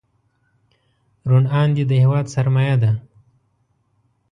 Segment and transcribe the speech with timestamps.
[1.29, 2.91] روڼ اندي د هېواد سرمایه ده.